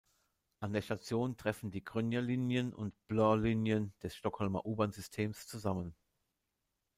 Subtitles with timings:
[0.61, 5.93] An der Station treffen die Gröna linjen und Blå linjen des Stockholmer U-Bahn-Systems zusammen.